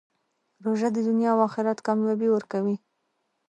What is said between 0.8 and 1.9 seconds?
د دنیا او آخرت